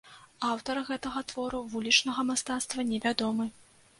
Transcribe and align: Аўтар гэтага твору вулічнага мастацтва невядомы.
Аўтар 0.51 0.79
гэтага 0.87 1.21
твору 1.33 1.59
вулічнага 1.75 2.25
мастацтва 2.31 2.87
невядомы. 2.95 3.49